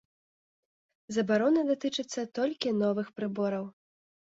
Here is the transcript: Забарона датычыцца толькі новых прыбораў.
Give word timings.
Забарона 1.17 1.61
датычыцца 1.69 2.25
толькі 2.41 2.75
новых 2.83 3.07
прыбораў. 3.21 3.65